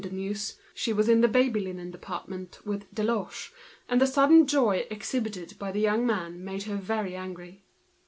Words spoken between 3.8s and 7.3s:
and the sudden joy exhibited by the young, man made her very